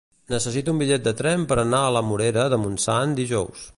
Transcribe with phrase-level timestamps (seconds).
[0.33, 3.67] Necessito un bitllet de tren per anar a la Morera de Montsant dijous.